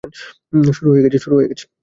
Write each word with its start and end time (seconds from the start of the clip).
শুরু 0.69 0.89
হয়ে 0.91 1.03
গেছে। 1.03 1.17